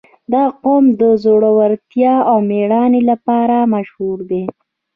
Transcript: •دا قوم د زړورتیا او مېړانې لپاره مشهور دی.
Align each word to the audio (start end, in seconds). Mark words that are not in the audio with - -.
•دا 0.33 0.43
قوم 0.61 0.85
د 1.01 1.03
زړورتیا 1.23 2.15
او 2.29 2.37
مېړانې 2.49 3.01
لپاره 3.11 3.57
مشهور 3.73 4.17
دی. 4.29 4.43